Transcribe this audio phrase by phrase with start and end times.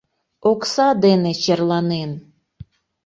[0.51, 2.11] Окса дене черланен.